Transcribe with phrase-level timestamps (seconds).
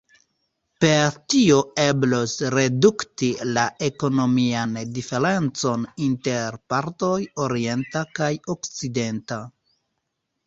[0.83, 7.13] Per tio eblos redukti la ekonomian diferencon inter partoj
[7.47, 9.39] orienta kaj okcidenta.